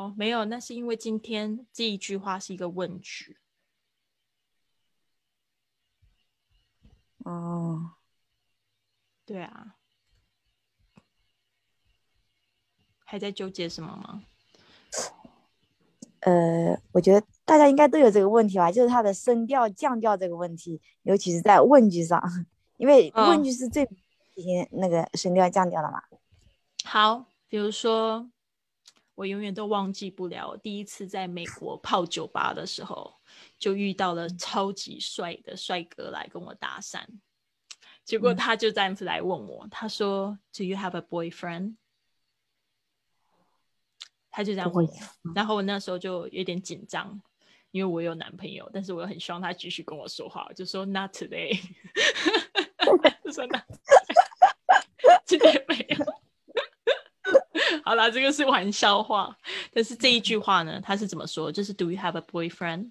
[0.07, 3.39] 哦，没有，那是因为今天这一句话是一个问句。
[7.25, 7.95] 哦，
[9.25, 9.75] 对啊，
[13.05, 14.23] 还在纠结什么吗？
[16.21, 22.23] 呃，我觉得大家应该都有这个问题吧，就是它的声调降调这个问题，尤其是在问句上，
[22.79, 23.97] 因为嗯问句是最体
[24.37, 26.01] 现那个声调降调的嘛。
[26.85, 28.31] 好，比如说，
[29.17, 33.13] 我永远都忘记不了我第一次在美国泡酒吧的时候，
[33.59, 37.03] 就遇到了超级帅的帅哥来跟我搭讪，
[38.05, 38.37] 结果嗯。
[38.37, 41.77] 他就这样子来问我，他说：“Do you have a boyfriend？”
[44.31, 44.93] 他就这样问我，
[45.35, 47.23] 然后我那时候就有点紧张，
[47.71, 51.59] 因为我有男朋友，但是我又很希望他继续跟我说话，我就说 Not today，
[53.25, 53.65] 就说 Not，
[55.25, 56.16] 今天没有。
[57.87, 59.39] 好啦，这个是玩笑话，
[59.73, 61.53] 但是这一句话呢，他是怎么说？
[61.53, 62.91] 就是 Do you have a boyfriend？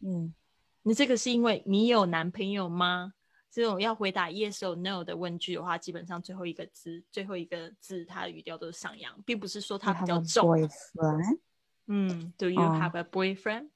[0.00, 0.34] 嗯，
[0.82, 3.14] 你这个是因为你有男朋友吗？
[3.50, 10.68] 这种要回答 yes or no 的问句的话，基本上最后一个字，最后一个字它的语调都是上扬，并不是说它比较重。
[11.86, 13.70] 嗯，Do you 哦 have a boyfriend？、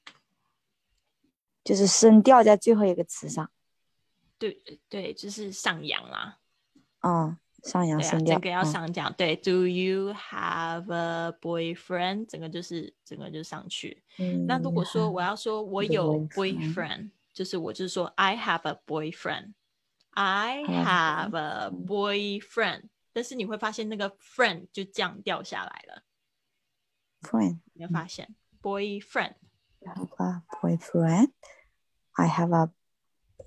[1.64, 3.50] 就是声调在最后一个词上，
[4.38, 6.38] 对对，就是上扬啦。
[7.00, 9.12] 嗯，上扬对啊，声调，整个要嗯上讲。
[9.14, 12.26] 对，Do you have a boyfriend？
[12.26, 14.02] 整个就是整个就上去。
[14.18, 19.54] 嗯那如果说我要说我有 boyfriend 就是我就是说 I have a boyfriend。
[20.16, 26.02] I have a boyfriend，但是你会发现那个 friend 就降掉下来了
[27.22, 29.34] ，friend，你会发现 boyfriend。
[29.80, 32.70] you have a boyfriend，I have a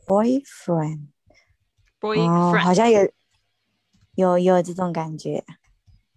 [0.05, 1.07] boyfriend，
[2.01, 3.09] 哦，boyfriend，、好像有
[4.17, 5.45] 有有这种感觉。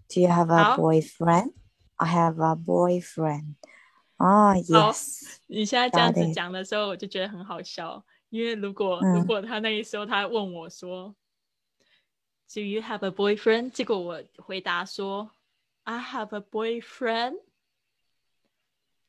[0.08, 1.52] Do you have a 好 boyfriend?
[1.96, 3.56] I have a boyfriend.
[4.16, 11.14] 哦，yes，你现在这样子讲的时候，我就觉得很好笑，因为如果、嗯如果他那个时候他问我说
[12.52, 13.70] ，Do you have a boyfriend？
[13.70, 15.30] 结果我回答说
[15.84, 17.36] ，I have a boyfriend。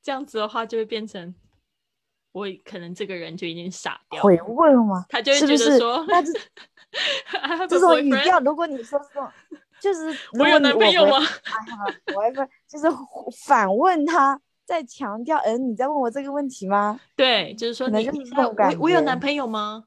[0.01, 1.33] 这样子的话，就会变成
[2.31, 5.05] 我可能这个人就已经傻掉会了，问吗？
[5.09, 6.31] 他就会是说，那这
[7.39, 9.29] I have a 这种语调，如果你说这种，
[9.79, 12.85] 就是如我有男朋友吗？I have a boyfriend，就是
[13.45, 16.99] 反问他，在强调，嗯，你在问我这个问题吗？
[17.15, 19.85] 对，就是说能你你那就是这种感觉我我有男朋友吗？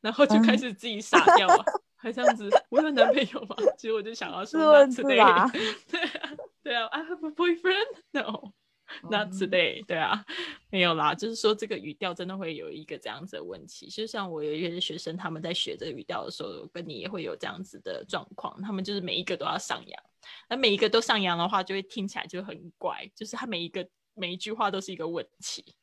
[0.00, 1.64] 然后就开嗯始自己傻掉了，
[1.96, 3.56] 还这样子，我有男朋友吗？
[3.76, 5.50] 其实我就想要说对啊，
[6.62, 8.22] 对啊，I have a boyfriend，no。
[8.22, 8.57] Not
[9.10, 10.24] 嗯 today，对啊，
[10.70, 13.88] 没有啦，就是说这个语调真的会有一个这样子的问题。
[13.88, 20.02] 就像我有一些学生，他们在学这个语调的时候，跟你也会有这样子的状况，他们就是每一个都要上扬，
[20.48, 25.74] 那每一个都上扬的话，就会听起来就很怪，就是他每一个每一句话都是一个问题。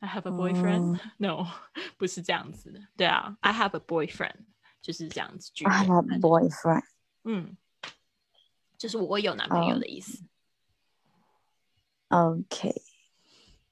[0.00, 1.46] I have a boyfriend、no，
[1.96, 2.80] 不是这样子的。
[2.96, 4.44] 对啊，I have a boyfriend
[4.82, 5.86] 就是这样子句 I。
[5.86, 6.84] have a boyfriend。
[7.22, 7.56] 嗯，
[8.76, 10.22] 就是我有男朋友哦的意思。
[12.09, 12.73] OK，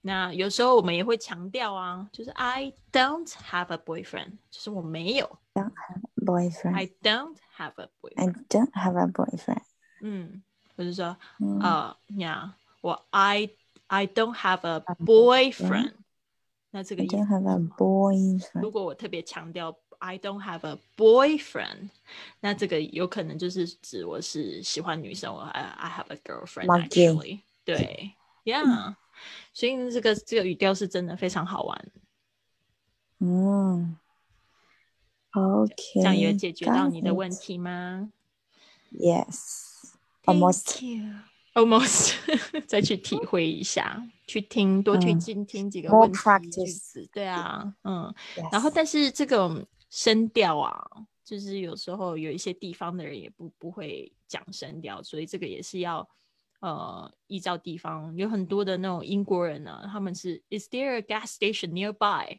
[0.01, 5.39] 那有时候我们也会强调啊，就是 I don't have a boyfriend，就是我没有
[6.16, 6.74] boyfriend。
[6.76, 8.45] ，I don't have a I boyfriend。
[8.47, 9.64] don't have a boyfriend。
[10.01, 10.43] 嗯，
[10.76, 13.49] 或者说嗯呃呀，我 I
[13.88, 15.93] I don't have a boyfriend。
[16.70, 18.62] 那这个，I 意思 don't have a boyfriend。
[18.62, 21.89] 如果我特别强调 I don't have a boyfriend，
[22.39, 27.39] 那这个有可能就是指我是喜欢女生，我 I I have a girlfriend actually。
[27.66, 28.14] 对
[28.45, 28.95] ，Yeah，
[29.53, 31.93] 所以这个这个语调是真的非常好玩。
[33.18, 33.97] 嗯
[35.32, 38.11] ，OK，这样有解决到你的问题吗
[38.93, 40.80] ？Yes，almost。
[41.55, 42.14] almost
[42.66, 46.18] 再去体会一下，去听多去听听几个问题
[46.51, 48.14] 句子，对啊，嗯，
[48.51, 50.82] 然后但是这种声调啊，
[51.22, 56.09] 就是有时候有一些地方的人也不不会讲声调，所以这个也是要
[56.63, 62.39] 呃依照地方，有很多的那种英国人呢，他们是 Is there a gas station nearby？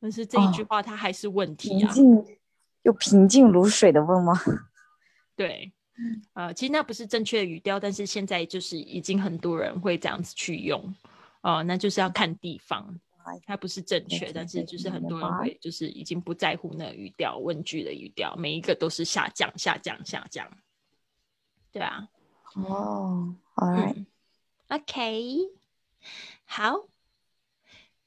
[0.00, 2.38] 但是这一句话它还是问题啊，平静
[2.82, 4.32] 又平静如水的问吗？
[5.36, 5.72] 对。
[6.32, 10.82] 呃，其实那不是正确的语调，但是现在就是已经很多人会这样子去用，
[11.42, 12.98] 哦，那就是要看地方，
[13.44, 20.50] 它不是正确，但是就是很多人会就是已经不在乎那个语调，问句的语调，每一个都是下降、下降、下降，
[21.70, 22.08] 对啊，
[22.55, 25.49] 哦，Alright，OK，
[26.45, 26.87] 好，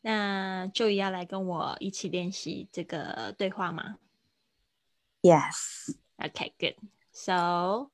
[0.00, 3.98] 那就要来跟我一起练习这个对话吗？
[5.22, 7.90] Yes，OK，Good。So，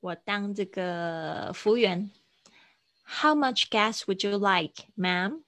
[0.00, 2.10] 我当这个服务员。
[3.08, 5.44] How much gas would you like, ma'am?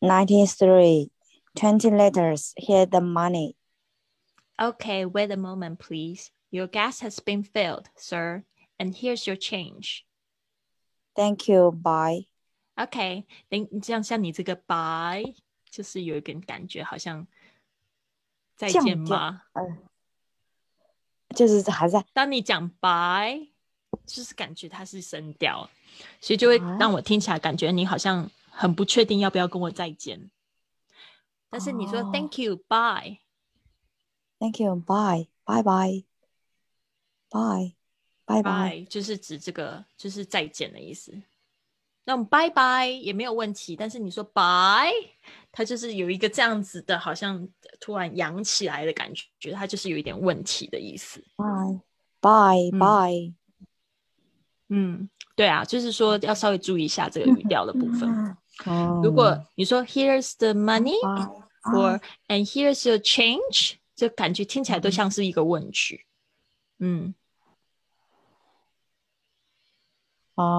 [0.00, 1.10] Ninety-three,
[1.56, 2.52] twenty liters.
[2.56, 3.56] Here the money.
[4.58, 6.30] Okay, wait a moment, please.
[6.50, 8.44] Your gas has been filled, sir,
[8.78, 10.06] and here's your change.
[11.14, 11.70] Thank you.
[11.72, 12.26] Bye.
[12.76, 15.34] OK，等这样像你这个 bye，
[15.70, 17.26] 就是有一点感觉，好像
[18.54, 19.42] 再见吗？
[19.54, 19.78] 嗯。
[21.34, 23.48] 就是还在，当你讲白，
[24.06, 25.68] 就是感觉它是声调，
[26.20, 30.30] 所以就会让我听起来感觉你好像很不确定要不要跟我再见。
[31.50, 35.26] 但是你说 Thank you, bye，Thank you, bye,
[37.31, 37.73] Bye
[38.25, 41.11] bye, bye, bye bye，就是指这个就是再见的意思。
[42.03, 44.91] 那我们拜拜也没有问题，但是你说拜，
[45.51, 47.47] 它就是有一个这样子的，好像
[47.79, 51.23] 突然扬起来的感觉，觉得它就是有一点问题的意思。
[51.37, 51.79] 拜
[52.19, 53.33] 拜拜，
[54.69, 58.35] 嗯，对啊，就是说要稍微注意一下这个语调的部分。
[59.03, 66.05] 如果你说 Here's the money，or and here's your change，就感觉听起来都像是一个问句。
[66.79, 67.13] 嗯。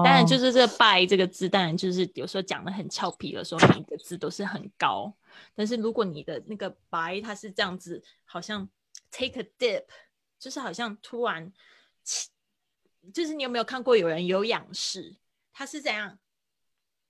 [0.03, 5.13] 当然，就是这 “by” 这个字，当然就是有时候讲的很俏皮的时候，每一个字都是很高。
[5.55, 8.69] 但是如果你的那个 “by” 它是这样子，好像
[9.11, 9.85] “take a dip”，
[10.39, 11.51] 就是好像突然，
[13.13, 15.15] 就是你有没有看过有人有仰视？
[15.51, 16.17] 他是怎样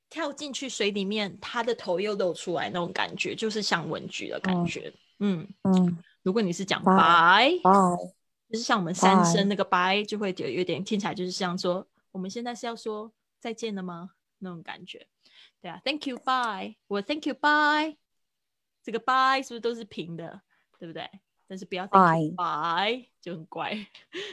[0.09, 4.93] 跳进去水里面，他的头又露出来那种感觉，就是像文具的感觉。
[5.19, 7.61] 嗯嗯，如果你是讲 “by”，
[8.49, 11.85] 就是像我们三声那个 “by”，就会有有点听起来就是像说。
[12.13, 14.11] 我们现在是要说再见了吗？
[14.37, 15.07] 那种感觉，
[15.61, 16.77] 对啊，Thank you, bye。
[16.87, 17.97] 我 Thank you, bye。
[18.81, 20.41] 这个 bye 是不是都是平的，
[20.77, 21.09] 对不对？
[21.47, 23.73] 但是不要 Thank you, bye 就很乖。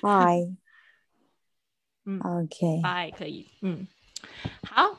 [0.02, 0.56] Bye。
[2.04, 3.48] 嗯，OK，bye 可以。
[3.62, 3.86] 嗯，
[4.62, 4.98] 好，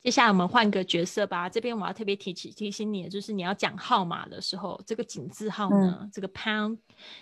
[0.00, 1.48] 接下来我们换个角色吧。
[1.48, 6.78] 这边我要特别提起提醒你，就是你要讲号码的时候，这个井字号呢，这个 pound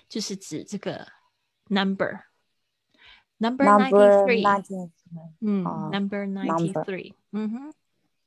[0.09, 1.07] 就是指这个
[1.67, 2.30] number。
[3.40, 3.92] Number ninety
[4.26, 4.44] three，
[5.42, 7.74] 嗯，Number ninety three，嗯哼，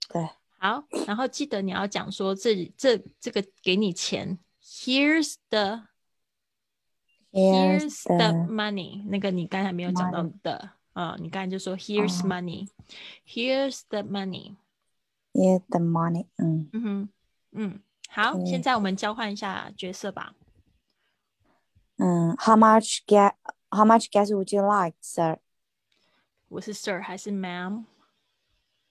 [0.08, 5.86] 对，好，然后记得你要讲说这这这个给你钱，Here's the，Here's
[8.04, 17.08] the money，那个你刚才没有讲到的，啊，你刚才就说 Here's money，Here's the money，Here's the money，嗯嗯哼，
[17.52, 20.34] 嗯，好，现在我们交换一下角色吧，
[21.96, 22.98] 嗯，How much
[23.72, 25.38] get？How much gas would you like, sir?
[26.48, 27.84] 我是 sir 还是 ma'am？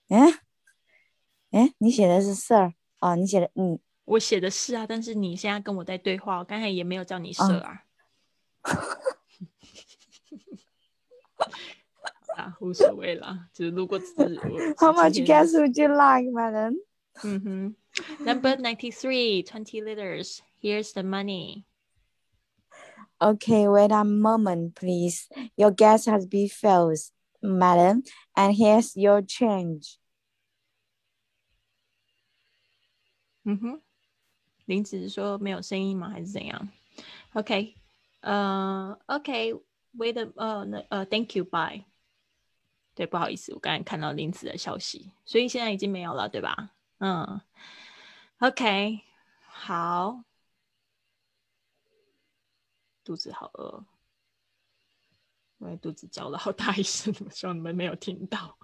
[0.08, 0.40] 哎
[1.50, 7.84] 哎，你写的是 sir 哦，你写的嗯，我写的是啊，但是你现在跟我在对话，我刚才也没有叫你 sir 啊。
[12.36, 14.14] 啊，无所谓啦，就是如果是
[14.76, 16.76] How much gas would you like, madam?
[17.24, 17.74] 嗯哼，
[18.24, 20.38] Number ninety three, twenty liters.
[20.62, 21.64] Here's the money.
[23.22, 25.28] Okay, wait a moment, please.
[25.56, 26.98] Your gas has been filled,
[27.42, 28.02] madam,
[28.36, 29.98] and here's your change.
[33.44, 33.80] 嗯哼，
[34.66, 36.10] 林子说没有声音吗？
[36.10, 36.68] 还是怎样？
[37.32, 37.74] OK，
[38.20, 41.84] 呃，OK，wait a，呃，那呃，Thank you, bye。
[42.94, 46.70] 对，不好意思，我刚才看到林子的消息，所以现在已经没有了，对吧？
[46.98, 47.40] 嗯，
[48.40, 49.00] OK，
[49.46, 50.22] 好，
[53.03, 53.83] 肚子好饿，
[55.59, 58.57] 因为肚子叫了好大一声， 希望你们没有听到。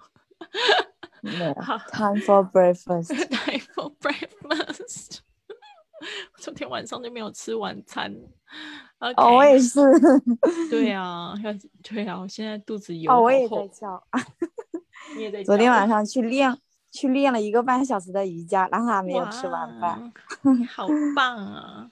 [1.22, 3.08] 没有，Time for breakfast。
[3.28, 5.18] Time for breakfast。
[6.32, 8.14] 我昨天晚上就没有吃晚餐。
[9.16, 9.80] 哦，我也是。
[10.70, 14.02] 对啊，要对啊，我现在肚子有哦，好我也在叫。
[15.14, 16.56] 你也在昨天晚上去练，
[16.90, 20.12] 去练了一个半小时的瑜伽，然后还没有吃晚饭。
[20.42, 21.90] 哇，好棒啊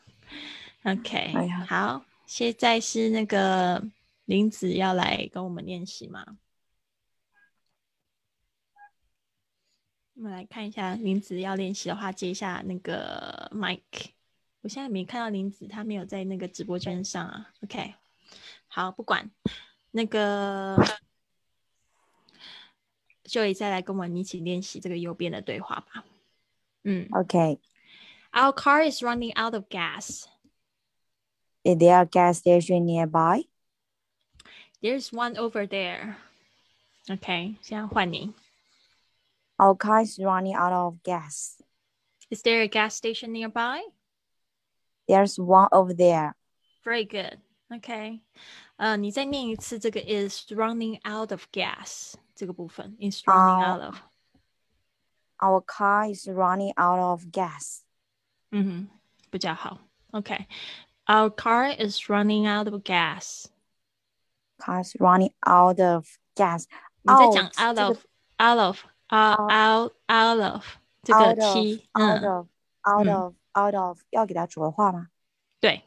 [0.85, 3.83] ！OK，、哎呀好，现在是那个
[4.27, 6.37] 林子要来跟我们练习吗？
[10.13, 14.11] 我们来看一下，林子要练习的话，接一下那个 Mike。
[14.61, 17.51] 我现在没看到林子，他没有在那个直播间上啊。
[17.63, 17.95] OK，
[18.67, 19.31] 好，不管
[19.93, 20.77] 那个，
[23.25, 26.05] 就也再来跟我们一起练习这个右边的对话吧。
[26.85, 27.59] 嗯 OK，Is、
[28.33, 30.27] ，Our car is running out of gas.
[31.68, 33.44] there a gas station nearby?
[34.82, 36.16] There's one over there.
[37.10, 38.34] OK，现在换你。
[39.58, 41.62] Our car is running out of gas.
[42.30, 43.82] Is there a gas station nearby?
[45.08, 46.34] There's one over there.
[46.84, 47.40] Very good.
[47.70, 48.20] OK，
[48.78, 53.98] 呃，你再念一次这个 is running out of gas 这个部分 is running 啊 out of。
[55.40, 57.82] Our car is running out of gas.
[58.52, 58.90] 嗯哼，
[59.30, 59.80] 比较好。
[61.08, 63.46] OK，Our car is running out of gas。
[64.60, 66.66] Car is running out of gas.
[67.02, 67.98] 你在讲 Out， out 这个 of
[68.40, 70.66] out of out out out of
[71.04, 72.48] 这个 out of t， out 嗯， of
[72.88, 75.10] out 嗯 of out of 要给它浊化吗
[75.60, 75.84] 对，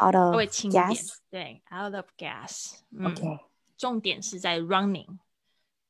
[0.00, 2.78] ？Out 稍 of 微轻一点 gas.，对，out of gas。
[2.90, 3.40] 嗯 OK，
[3.76, 4.58] 重点是在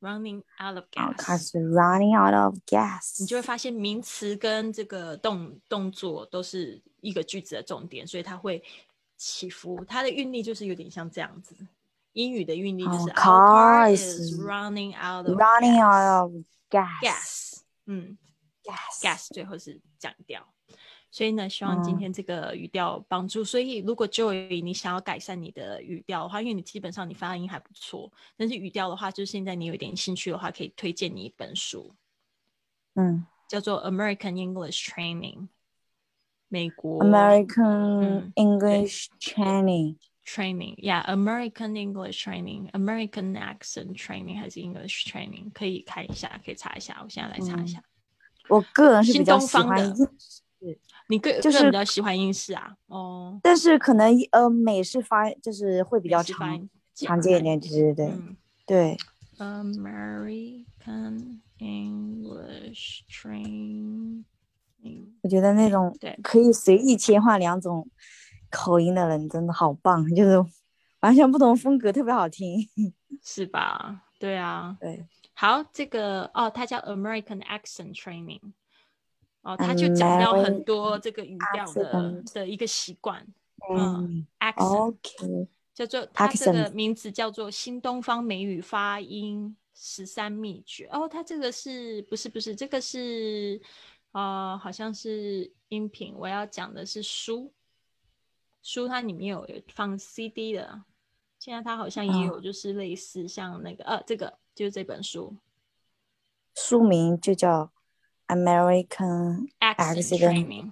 [0.01, 1.39] Running，running out of gas。
[1.39, 3.19] is running out of gas.
[3.19, 8.63] 你就会发现名词跟这个动动作都是一个句子的重点，所以它会
[9.17, 11.55] 起伏，它的韵律就是有点像这样子。
[12.13, 16.33] 英语的韵律就是 car is running out of running out of
[16.69, 17.01] gas.
[17.01, 18.17] gas，嗯
[18.63, 20.45] Gas.，gas 最后是降调。
[21.11, 23.43] 所以呢，希望今嗯天这个语调帮助。
[23.43, 31.93] 所以，如果 Joy 你想要改善你的语调的话，因为你基本上你发音还不错，但是语调的话，就是现在你有一点兴趣的话，可以推荐你一本书，
[32.95, 35.37] 嗯叫做《American English Training》，
[36.47, 39.97] 美国，American 嗯 English training.
[40.25, 47.01] Training，Yeah，American English Training，American Accent Training 还是 English Training，可以看一下，可以查一下。
[47.03, 47.83] 我现在来查一嗯下。
[48.47, 50.07] 我个人是比新较喜东方的欢英，
[51.07, 52.75] 你个就是比较喜欢英式啊？
[52.87, 58.97] 哦，但是可能呃美式发就是会比比较常常常见一点，对对对嗯对。
[59.37, 60.59] ，American
[61.59, 64.23] English Training，
[65.21, 67.87] 我觉得那种对可以随意切换两种
[68.49, 70.43] 口音的人真的好棒，就是
[70.99, 72.67] 完全不同风格，特别好听。
[73.23, 74.03] 是吧？
[74.19, 74.77] 对啊。
[74.79, 78.41] 对，好，这个哦，它叫 American Accent Training，
[79.49, 83.25] 哦，他就讲到很多这个语调的的一个习惯，
[83.69, 84.25] 嗯
[85.73, 90.87] 叫做他这个名字叫做新东方美语发音十三秘诀。
[90.91, 93.59] 哦，他这个是不是不是这个是
[94.11, 97.51] 呃，好像是音频，我要讲的是书，
[98.61, 100.83] 书它里面有有放 CD 的，
[101.39, 105.35] 现在它好像也有哦就是类似像那个、呃，这个就是这本书。
[106.55, 107.71] 书名就叫
[108.29, 110.71] American accent Accident training，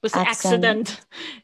[0.00, 0.96] 不是 accent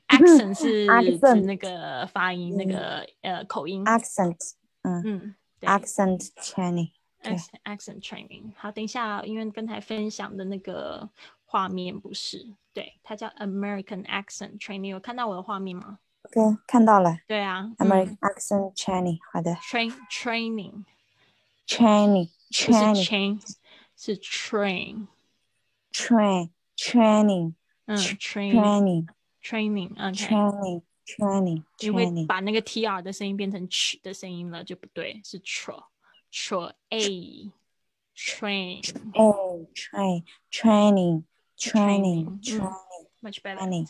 [0.09, 3.85] accident，accent 是指 Accent 那个发音那嗯个呃口音。
[3.85, 4.37] accent，
[4.83, 6.91] 嗯嗯，对，accent training，
[7.23, 8.53] 对 accent accent training。
[8.57, 11.09] 好，等一下，因为刚才分享的那个
[11.45, 14.87] 画面不是，对，它叫 American accent training。
[14.89, 23.41] 有看到我的画面吗？，OK，看到了对啊，American 嗯 accent training，好的，train training，training 不是 training chain，
[23.97, 25.07] 是 train，
[26.07, 27.55] train training
[27.87, 29.07] 嗯，train training
[29.43, 30.27] training，OK。
[30.27, 35.83] training training 你会 training 把那个 T R 的声音变成 ch 的声音了，就不对，是 tr
[36.31, 37.51] tr a
[38.15, 38.83] train
[39.15, 41.25] Oh, train, training,
[41.57, 42.73] training, Training，嗯 training,
[43.23, 43.57] much better。
[43.59, 43.89] training.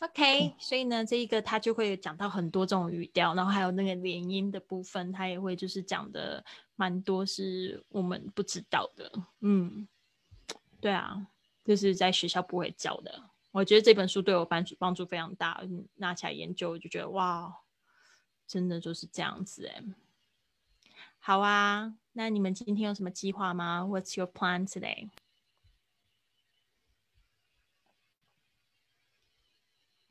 [0.00, 6.44] OK，所以呢，这一个它就会讲到很多这种语调，然后还有那个连音的部分，它也会就是讲的
[6.76, 9.10] 蛮多是我们不知道的。
[9.40, 9.88] 嗯，
[10.80, 11.26] 对啊，
[11.64, 13.30] 就是在学校不会教的。
[13.50, 15.60] 我觉得这本书对我帮助帮助非常大，
[15.96, 17.62] 拿起来研究我就觉得哇，
[18.46, 19.82] 真的就是这样子哎。
[21.18, 25.10] 好啊，那你们今天有什么计划吗？What's your plan today？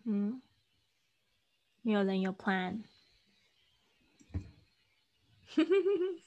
[0.04, 0.42] 嗯，
[1.82, 2.84] 没有人有 plan。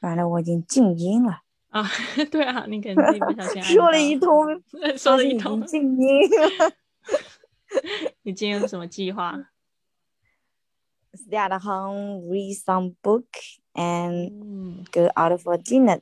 [0.00, 1.42] 完了，我已经静音了。
[1.69, 1.89] 啊，
[2.31, 4.63] 对啊，你可能自己不小心 说 了一通，
[4.97, 6.29] 说了一通静音。
[8.23, 9.49] 你今天有什么计划？
[11.13, 13.27] Stay at home, read some book,
[13.73, 16.01] and go out for dinner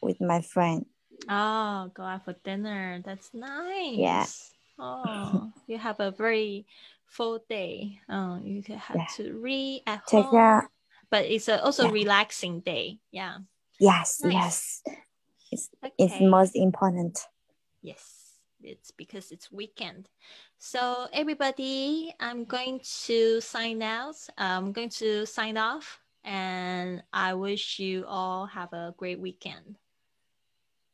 [0.00, 0.86] with my friend.
[1.28, 3.00] Oh, go out for dinner.
[3.02, 3.96] That's nice.
[3.96, 4.26] Yeah.
[4.78, 6.66] Oh, you have a very
[7.06, 8.00] full day.
[8.08, 9.06] Um, you could have yeah.
[9.16, 10.32] to read at Take home.
[10.32, 10.70] Care.
[11.10, 11.92] But it's a also Yeah.
[11.92, 12.98] relaxing day.
[13.10, 13.38] Yeah.
[13.78, 14.32] Yes, Nice.
[14.32, 14.82] yes.
[15.50, 15.94] It's Okay.
[15.98, 17.26] it's most important.
[17.82, 20.08] Yes, it's because it's weekend.
[20.58, 24.16] So everybody, I'm going to sign out.
[24.38, 29.76] I'm going to sign off, and I wish you all have a great weekend.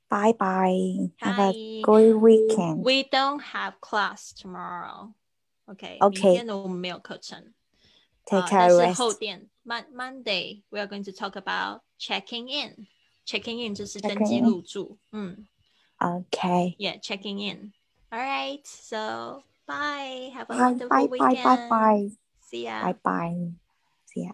[0.09, 1.13] Bye bye.
[1.19, 1.81] Have a Bye.
[1.83, 2.85] great weekend.
[2.85, 5.15] We don't have class tomorrow.
[5.69, 7.54] OK， OK 明天呢我们没有课程。
[8.27, 8.95] Take 呃 care, 但是 rest.
[8.97, 12.87] 后天 Mon Monday we are going to talk about checking in.
[13.27, 14.99] Checking in 就是登 Checking 记 in 入住。
[15.13, 15.47] 嗯
[15.99, 16.77] Okay.
[16.79, 17.73] ，Yeah, checking in.
[18.11, 20.31] All right, so bye.
[20.35, 21.45] Have a Bye wonderful bye bye weekend.
[21.45, 22.11] bye bye.
[22.41, 22.83] See ya.
[22.83, 23.53] Bye bye.
[24.07, 24.33] See ya.